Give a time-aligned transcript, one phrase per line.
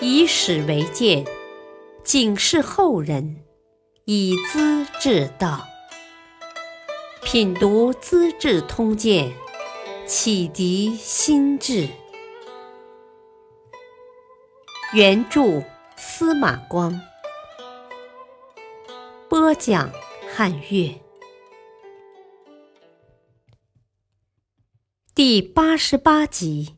[0.00, 1.26] 以史为鉴，
[2.04, 3.42] 警示后人，
[4.04, 5.66] 以资治道。
[7.24, 9.28] 品读《资治通鉴》，
[10.06, 11.88] 启迪心智。
[14.94, 15.64] 原著
[15.96, 17.00] 司马光，
[19.28, 19.90] 播讲
[20.32, 20.94] 汉乐。
[25.12, 26.76] 第八十八集：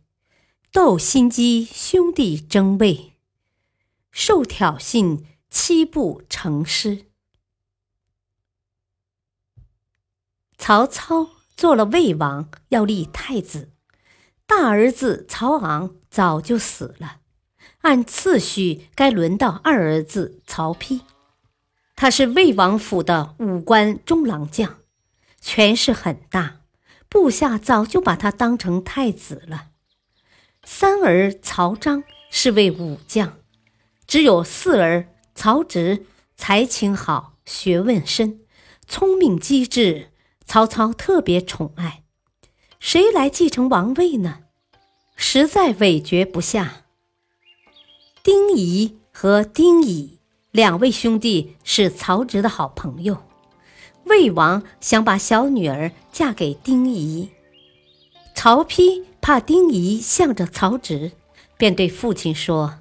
[0.73, 3.10] 斗心机，兄弟争位，
[4.23, 7.07] 受挑衅，七步成诗。
[10.59, 13.73] 曹操做了魏王，要立太子。
[14.47, 17.21] 大儿子曹昂早就死了，
[17.81, 21.01] 按次序该轮到二儿子曹丕。
[21.97, 24.81] 他是魏王府的武官中郎将，
[25.41, 26.61] 权势很大，
[27.09, 29.69] 部下早就把他当成太子了。
[30.63, 33.40] 三儿曹彰是位武将，
[34.11, 36.05] 只有四儿曹植
[36.37, 38.41] 才情好，学问深，
[38.89, 40.09] 聪明机智。
[40.45, 42.03] 曹操特别宠爱，
[42.81, 44.41] 谁来继承王位呢？
[45.15, 46.87] 实在委决不下。
[48.25, 50.19] 丁仪和丁乙
[50.51, 53.17] 两位兄弟是曹植的好朋友，
[54.07, 57.29] 魏王想把小女儿嫁给丁仪，
[58.35, 61.13] 曹丕怕丁仪向着曹植，
[61.57, 62.80] 便对父亲说：“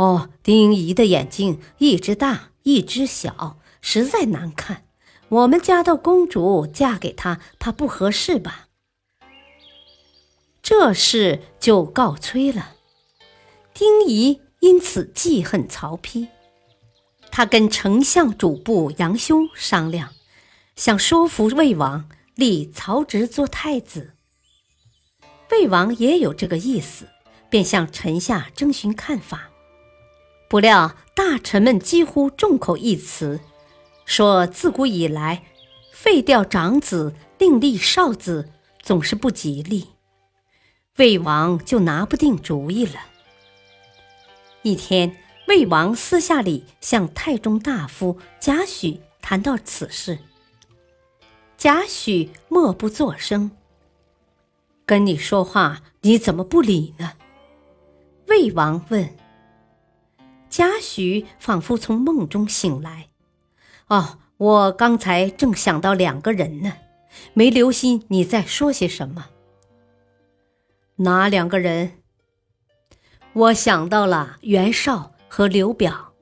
[0.00, 4.84] 哦，丁仪的眼睛一只大，一只小，实在难看。”
[5.28, 8.68] 我们家的公主嫁给他，怕不合适吧？
[10.62, 12.76] 这事就告吹了。
[13.74, 16.28] 丁仪因此记恨曹丕，
[17.30, 20.14] 他跟丞相主簿杨修商量，
[20.76, 24.14] 想说服魏王立曹植做太子。
[25.50, 27.06] 魏王也有这个意思，
[27.50, 29.49] 便向臣下征询看法。
[30.50, 33.38] 不料大臣们几乎众口一词。
[34.04, 35.44] 说自古以来，
[35.92, 38.50] 废掉长子，另立少子，
[38.82, 39.90] 总是不吉利。
[40.96, 42.94] 魏王就拿不定主意了。
[44.62, 45.16] 一天，
[45.46, 50.18] 魏王私下里向太中大夫贾诩谈到此事，
[51.56, 53.52] 贾诩默不作声。
[54.84, 57.12] 跟你说话，你怎么不理呢？
[58.26, 59.08] 魏王问。
[60.50, 63.08] 贾诩仿佛从梦中醒来。
[63.86, 66.72] 哦，我刚才正想到两个人呢，
[67.32, 69.28] 没留心你在说些什么。
[70.96, 71.92] 哪两个人？
[73.32, 76.12] 我想到了袁绍和刘表。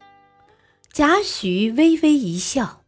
[0.92, 2.82] 贾诩微微一笑。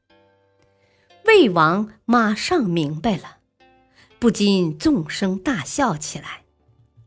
[1.25, 3.39] 魏王马上明白了，
[4.19, 6.43] 不禁纵声大笑起来。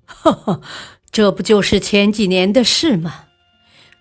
[0.05, 0.61] 哈哈，
[1.11, 3.22] 这不就是前几年的事吗？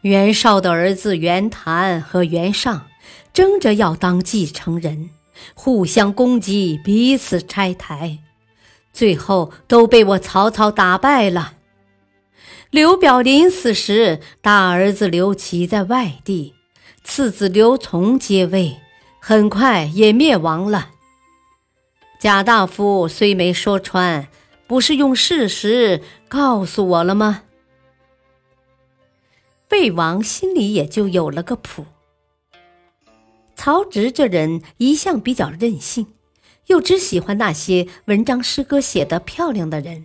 [0.02, 2.86] 袁绍的儿子袁谭和袁尚。
[3.32, 5.08] 争着要当继承人，
[5.54, 8.18] 互相攻击，彼此拆台，
[8.92, 11.54] 最后都被我曹操打败了。
[12.68, 16.52] 刘表临死时，大儿子刘琦在外地，
[17.02, 18.76] 次子刘琮接位，
[19.18, 20.90] 很快也灭亡了。
[22.20, 24.28] 贾大夫虽没说穿，
[24.66, 27.44] 不是用事实告诉我了吗？
[29.72, 31.86] 魏王心里也就有了个谱。
[33.56, 36.08] 曹植这人一向比较任性，
[36.66, 40.04] 又只喜欢那些文章诗歌写得漂亮的人，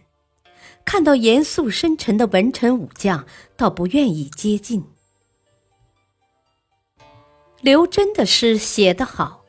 [0.86, 3.28] 看到严肃深沉的文臣武将，
[3.58, 4.86] 倒不愿意接近。
[7.60, 9.44] 刘桢的诗写得好，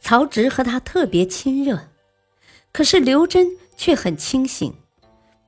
[0.00, 1.88] 曹植和他特别亲热，
[2.72, 3.46] 可是刘桢
[3.76, 4.72] 却很清醒，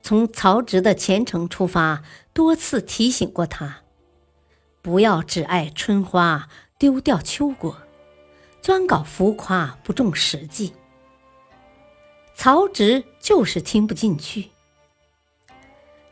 [0.03, 3.80] 从曹植的前程出发，多次提醒过他，
[4.81, 7.77] 不要只爱春花，丢掉秋果。
[8.61, 10.73] 专搞浮夸，不重实际。
[12.35, 14.49] 曹植就是听不进去。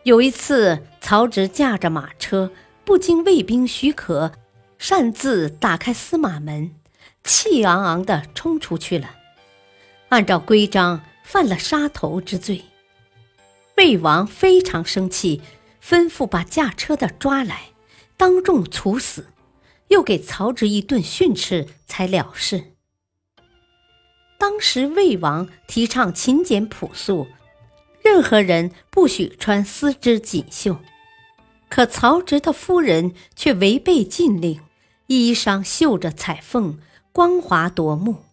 [0.04, 2.52] 有一次，曹植驾着马车，
[2.86, 4.32] 不经卫兵许可，
[4.78, 6.76] 擅自打开司马门，
[7.24, 9.16] 气昂昂地冲出去了。
[10.10, 12.66] 按照规章，犯了杀头之罪。
[13.78, 15.42] 魏王非常生气，
[15.84, 17.70] 吩咐把驾车的抓来，
[18.20, 19.26] 当众处死。
[19.88, 22.76] 又给曹植一顿训斥，才了事。
[24.38, 27.26] 当时魏王提倡勤俭朴素，
[28.04, 30.78] 任何人不许穿丝织锦绣，
[31.70, 34.62] 可曹植的夫人却违背禁令，
[35.08, 36.78] 衣裳绣着彩凤，
[37.12, 38.26] 光华夺目。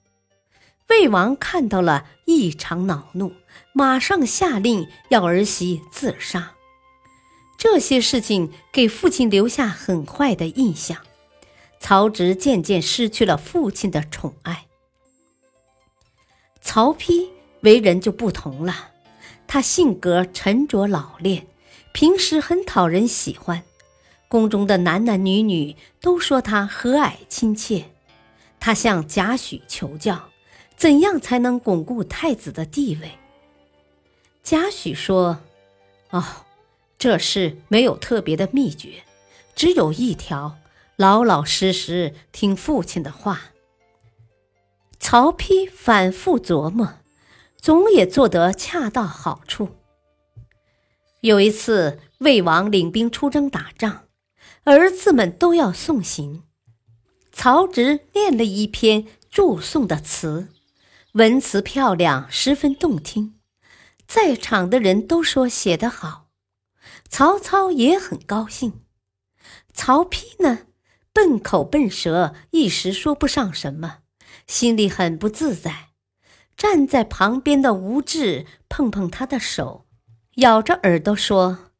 [0.90, 3.32] 魏王看到了，异常恼怒，
[3.72, 6.55] 马上下令要儿媳自杀。
[7.58, 10.98] 这些事情给父亲留下很坏的印象，
[11.80, 14.66] 曹植渐渐失去了父亲的宠爱。
[16.60, 17.28] 曹丕
[17.62, 18.90] 为人就不同了，
[19.46, 21.46] 他性格沉着老练，
[21.92, 23.62] 平时很讨人喜欢，
[24.28, 27.84] 宫中的男男女女都说他和蔼亲切。
[28.60, 30.28] 他向贾诩求教，
[30.76, 33.12] 怎样才能巩固太子的地位？
[34.42, 35.38] 贾诩说
[36.10, 36.24] ：“哦。”
[36.98, 39.04] 这事没有特别的秘诀，
[39.54, 40.58] 只有一条：
[40.96, 43.52] 老老实实听父亲的话。
[44.98, 46.94] 曹丕反复琢磨，
[47.60, 49.76] 总也做得恰到好处。
[51.20, 54.06] 有一次，魏王领兵出征打仗，
[54.64, 56.44] 儿子们都要送行，
[57.30, 60.48] 曹植念了一篇祝颂的词，
[61.12, 63.34] 文词漂亮，十分动听，
[64.08, 66.25] 在场的人都说写得好。
[67.08, 68.82] 曹操也很高兴，
[69.72, 70.66] 曹丕呢，
[71.12, 73.98] 笨口笨舌，一时说不上什么，
[74.46, 75.90] 心里很不自在。
[76.56, 79.86] 站在旁边的吴质碰碰他的手，
[80.36, 81.70] 咬着耳朵说：“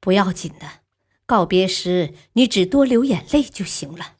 [0.00, 0.80] 不要紧的，
[1.26, 4.14] 告别时你只多流眼泪就行了。”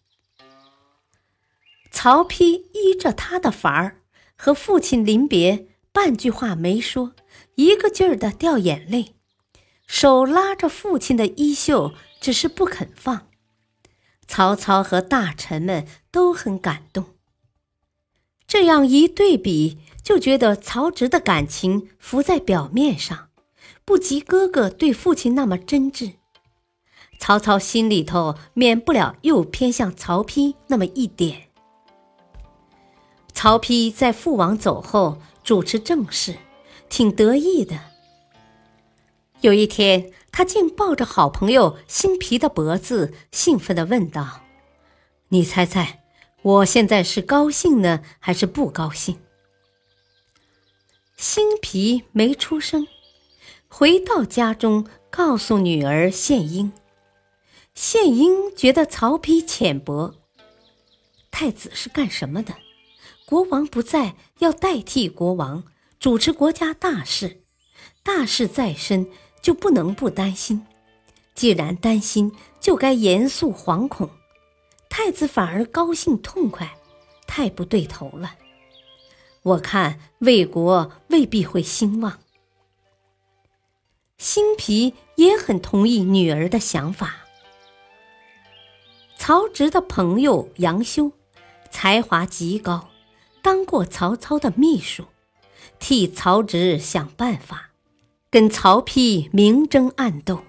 [1.91, 4.03] 曹丕依着他的法儿，
[4.37, 7.15] 和父亲临别，半句话没说，
[7.55, 9.16] 一个劲儿的掉眼泪。
[9.87, 13.29] 手拉着父亲的衣袖，只是不肯放。
[14.27, 17.07] 曹操和大臣们都很感动。
[18.47, 23.29] 这样一对比，就觉得曹植的感情浮在表面上，
[23.85, 26.15] 不及哥哥对父亲那么真挚。
[27.19, 31.49] 曹操心里头免不了又偏向曹丕那么一点。
[33.33, 36.37] 曹丕在父王走后主持政事，
[36.89, 37.79] 挺得意的。
[39.47, 44.41] 有一天，他竟抱着好朋友辛毗的脖子，兴奋地问道
[45.31, 46.03] ：“你猜猜，
[46.43, 49.21] 我现在是高兴呢，还是不高兴？”
[51.17, 52.89] 辛毗没出声，
[53.69, 56.73] 回到家中，告诉女儿献英。
[57.73, 60.17] 献英觉得曹丕浅薄，
[61.31, 62.57] 太子是干什么的？
[63.25, 65.63] 国王不在，要代替国王
[66.01, 67.45] 主持国家大事，
[68.03, 69.09] 大事在身。
[69.47, 70.67] 就不能不担心，
[71.37, 74.11] 既然担心，就该严肃惶恐。
[74.89, 76.77] 太子反而高兴痛快，
[77.29, 78.35] 太不对头了。
[79.45, 82.19] 我看魏国未必会兴旺。
[84.19, 87.15] 辛毗也很同意女儿的想法。
[89.17, 91.13] 曹植的朋友杨修，
[91.71, 92.89] 才华极高，
[93.43, 95.05] 当过曹操的秘书，
[95.79, 97.71] 替曹植想办法。
[98.37, 100.43] 跟曹丕明争暗斗，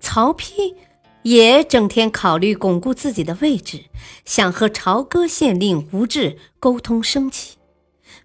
[0.00, 0.74] 曹丕
[1.22, 3.84] 也整天考虑巩固自己的位置，
[4.24, 7.58] 想和朝歌县令吴质沟通生气，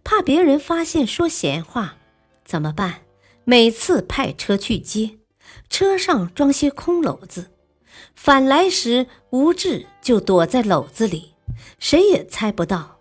[0.03, 1.97] 怕别人发现说闲话，
[2.43, 3.01] 怎么办？
[3.43, 5.19] 每次派车去接，
[5.69, 7.51] 车上装些空篓子，
[8.15, 11.35] 返来时吴质就躲在篓子里，
[11.77, 12.97] 谁也猜不到。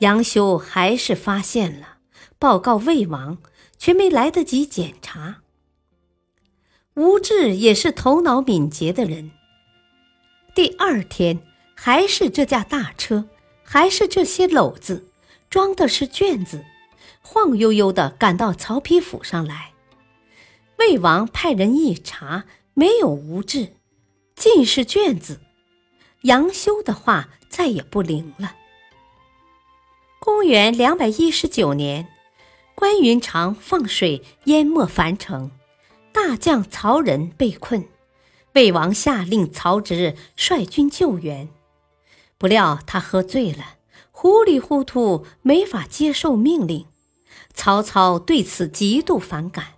[0.00, 1.96] 杨修还是发现了，
[2.38, 3.38] 报告魏王。
[3.82, 5.40] 却没来得及检查。
[6.94, 9.32] 吴质也是头脑敏捷的人。
[10.54, 11.40] 第二天，
[11.74, 13.28] 还是这架大车，
[13.64, 15.10] 还是这些篓子，
[15.50, 16.64] 装的是卷子，
[17.22, 19.72] 晃悠悠的赶到曹丕府上来。
[20.78, 23.72] 魏王派人一查，没有吴质，
[24.36, 25.40] 尽是卷子。
[26.20, 28.54] 杨修的话再也不灵了。
[30.20, 32.11] 公元两百一十九年。
[32.82, 35.52] 关云长放水淹没樊城，
[36.10, 37.86] 大将曹仁被困，
[38.54, 41.48] 魏王下令曹植率军救援，
[42.38, 43.76] 不料他喝醉了，
[44.10, 46.86] 糊里糊涂没法接受命令。
[47.54, 49.74] 曹操对此极度反感，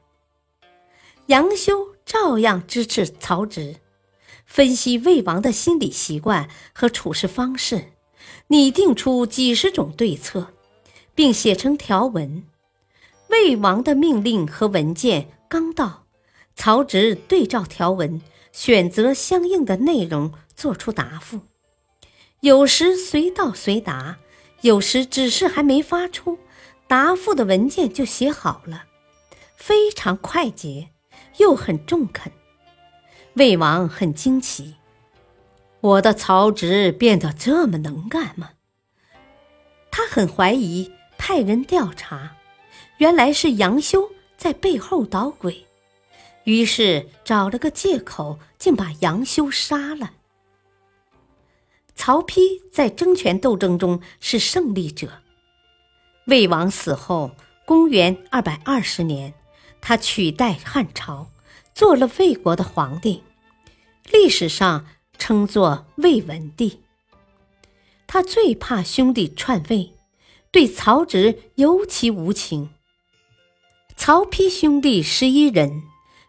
[1.26, 3.76] 杨修照样支持曹植，
[4.46, 7.92] 分析魏王的心理习惯和处事方式，
[8.46, 10.54] 拟定出几十种对策，
[11.14, 12.44] 并写成条文。
[13.34, 16.04] 魏王的命令和文件刚到，
[16.54, 18.22] 曹植对照条文，
[18.52, 21.40] 选择相应的内容作出答复。
[22.40, 24.18] 有时随到随答，
[24.60, 26.38] 有时指示还没发出，
[26.86, 28.84] 答复的文件就写好了，
[29.56, 30.90] 非常快捷，
[31.38, 32.30] 又很中肯。
[33.34, 34.76] 魏王很惊奇
[35.82, 38.50] ：“我的曹植变得这么能干吗？”
[39.90, 42.36] 他很怀疑，派人调查。
[43.04, 45.66] 原来是杨修在背后捣鬼，
[46.44, 50.12] 于是找了个借口，竟把杨修杀了。
[51.94, 55.20] 曹丕在争权斗争中是胜利者。
[56.28, 57.32] 魏王死后，
[57.66, 59.34] 公元二百二十年，
[59.82, 61.28] 他取代汉朝，
[61.74, 63.22] 做了魏国的皇帝，
[64.10, 64.86] 历史上
[65.18, 66.80] 称作魏文帝。
[68.06, 69.92] 他最怕兄弟篡位，
[70.50, 72.70] 对曹植尤其无情。
[73.96, 75.82] 曹丕兄弟十一人，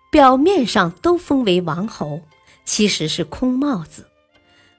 [0.10, 2.22] 表面上都封为王侯，
[2.64, 4.08] 其实是空帽子。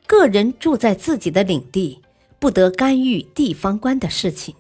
[0.07, 2.01] 个人住在自己的领地，
[2.39, 4.55] 不得干预地方官的事情。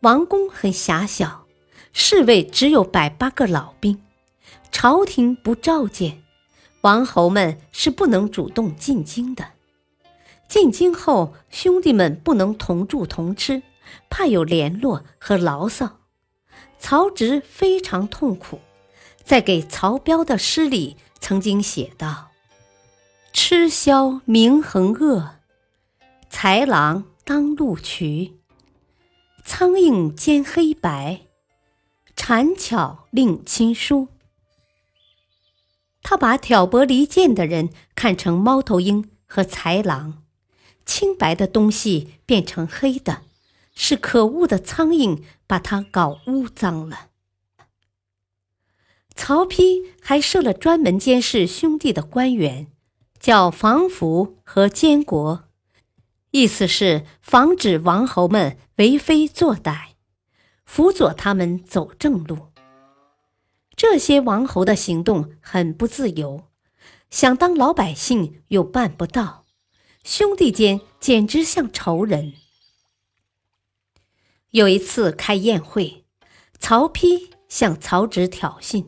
[0.00, 1.46] 王宫很狭小，
[1.92, 4.02] 侍卫只有百八个老兵，
[4.70, 6.22] 朝廷不召见，
[6.82, 9.46] 王侯们是不能主动进京的。
[10.46, 13.62] 进京后，兄弟们不能同住同吃，
[14.10, 15.99] 怕有联络和牢骚。
[16.80, 18.58] 曹植非常痛苦，
[19.22, 22.30] 在给曹彪的诗里曾经写道
[23.32, 25.36] ：“吃宵明恒饿，
[26.32, 28.38] 豺狼当路渠。
[29.44, 31.20] 苍蝇兼黑白，
[32.16, 34.08] 缠巧令亲疏。”
[36.02, 40.24] 他把挑拨离间的人看成猫头鹰和豺狼。
[40.86, 43.22] 清白的东西变成黑的，
[43.74, 47.08] 是可恶的苍蝇把它搞污脏了。
[49.14, 52.68] 曹丕还设了专门监视兄弟的官员，
[53.18, 55.44] 叫防府和监国，
[56.30, 59.90] 意思是防止王侯们为非作歹，
[60.64, 62.48] 辅佐他们走正路。
[63.76, 66.44] 这些王侯的行动很不自由，
[67.10, 69.44] 想当老百姓又办不到。
[70.02, 72.34] 兄弟间简直像仇人。
[74.52, 76.04] 有一次开宴会，
[76.58, 78.86] 曹丕向曹植挑衅，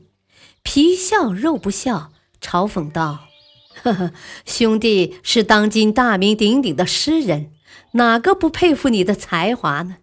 [0.62, 3.28] 皮笑肉不笑，嘲讽道
[3.82, 4.12] ：“呵呵，
[4.44, 7.52] 兄弟是当今大名鼎鼎的诗人，
[7.92, 9.98] 哪个不佩服你的才华呢？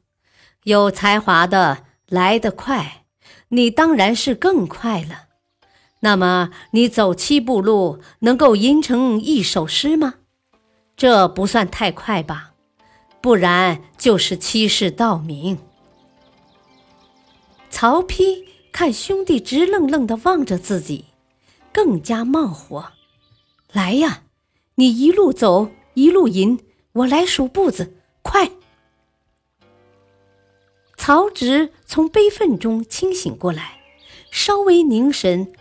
[0.63, 3.04] 有才华的来得快，
[3.50, 5.28] 你当然是更快了。
[6.01, 10.16] 那么你走七步路，能够吟成一首诗吗？”
[10.96, 12.49] 这不算太快吧，
[13.21, 15.57] 不然就是欺世盗名。
[17.69, 21.05] 曹丕看兄弟直愣愣的望着自己，
[21.71, 22.91] 更加冒火。
[23.71, 24.23] 来呀，
[24.75, 26.59] 你一路走，一路吟，
[26.93, 28.51] 我来数步子，快！
[30.97, 33.79] 曹植从悲愤中清醒过来，
[34.31, 35.53] 稍微凝神，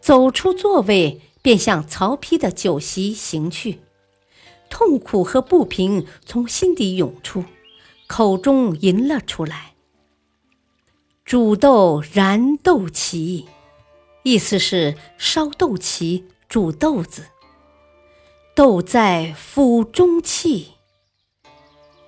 [0.00, 3.80] 走出座位，便向曹丕的酒席行去。
[4.74, 7.44] 痛苦和不平从心底涌出，
[8.08, 9.74] 口中吟了出来。
[11.24, 13.46] 煮豆燃豆萁，
[14.24, 17.26] 意思是烧豆萁、煮豆子。
[18.56, 20.72] 豆在釜中泣，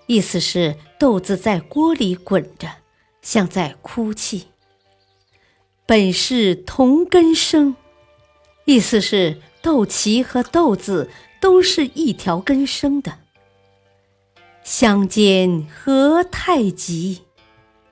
[0.06, 2.68] 意思是豆子在锅里滚着，
[3.22, 4.48] 像在哭泣。
[5.86, 7.76] 本是同根生，
[8.64, 11.08] 意思是豆萁和豆子。
[11.46, 13.20] 都是一条根生的，
[14.64, 17.22] 相煎何太急？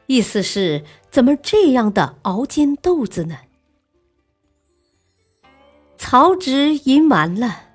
[0.06, 3.42] 意思是怎么这样的熬煎豆子呢？
[5.96, 7.68] 曹植吟完了，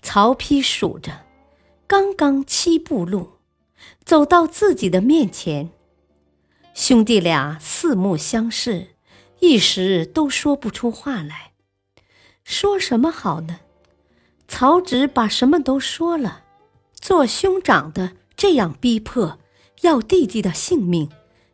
[0.00, 1.26] 曹丕数着，
[1.86, 3.32] 刚刚七步路，
[4.02, 5.68] 走到自己的面前，
[6.72, 8.96] 兄弟俩四目相视，
[9.40, 11.52] 一时都说不出话来，
[12.42, 13.60] 说什么好呢？
[14.52, 16.42] 曹植把什么都说了，
[16.92, 19.38] 做兄长的这样逼迫，
[19.82, 21.08] 要弟弟的性命，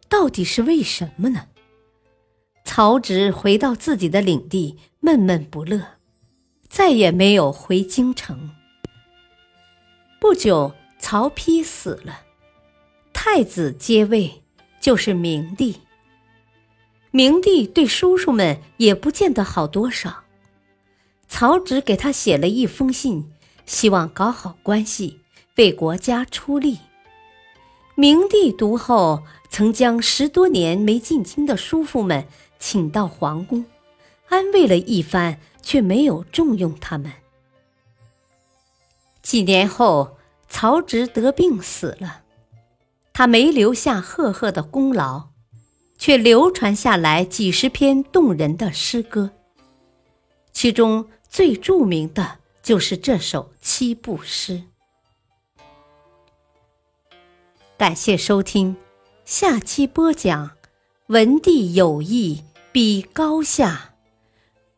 [0.09, 1.49] 到底是为什么呢？
[2.65, 5.99] 曹植回到自己的领地，闷闷不乐，
[6.71, 8.51] 再也没有回京城。
[10.19, 12.23] 不久，曹丕死了，
[13.13, 14.43] 太子接位，
[14.81, 15.83] 就是明帝。
[17.11, 20.25] 明帝对叔叔们也不见得好多少。
[21.39, 23.31] 曹植给他写了一封信，
[23.67, 25.21] 希望搞好关系，
[25.57, 26.79] 为国家出力。
[27.95, 32.27] 明帝读后，曾将十多年没进京的叔父们
[32.59, 33.67] 请到皇宫，
[34.31, 37.13] 安慰了一番，却没有重用他们。
[39.21, 40.17] 几年后，
[40.49, 42.23] 曹植得病死了，
[43.13, 45.27] 他没留下赫赫的功劳，
[45.99, 49.33] 却流传下来几十篇动人的诗歌，
[50.55, 51.07] 其中。
[51.29, 54.63] 最著名的就是这首七步诗。
[57.77, 58.77] 感谢收听，
[59.25, 60.53] 下期播讲：
[61.09, 62.43] 文帝有意
[62.73, 63.95] 比高下，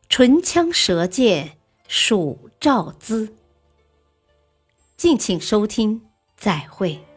[0.09, 3.33] 唇枪舌剑数赵资。
[4.97, 6.01] 敬请收听，
[6.35, 7.08] 再会。